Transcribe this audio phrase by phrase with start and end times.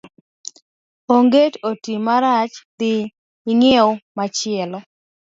[1.15, 2.93] Onget oti marach dhi
[3.51, 4.79] ing'iew machielo.